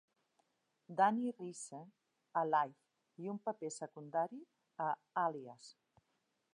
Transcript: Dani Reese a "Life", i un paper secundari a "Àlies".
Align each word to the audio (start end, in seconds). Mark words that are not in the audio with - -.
Dani 0.99 1.33
Reese 1.39 1.81
a 2.41 2.43
"Life", 2.55 2.91
i 3.25 3.31
un 3.35 3.39
paper 3.47 3.73
secundari 3.77 4.43
a 4.89 4.93
"Àlies". 5.29 5.75